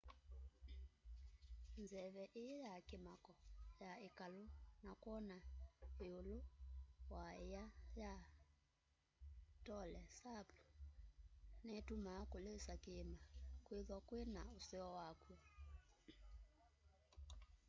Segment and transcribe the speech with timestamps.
[1.81, 3.33] nzeve ii ya kimako
[3.83, 4.43] ya ikalu
[4.83, 5.37] na kwona
[6.05, 6.37] iulu
[7.13, 7.63] wa iia
[8.01, 8.13] ya
[9.65, 10.47] tonle sap
[11.69, 13.17] nitumaa kulisa kiima
[13.65, 15.37] kwithwa kwi na useo wakw'o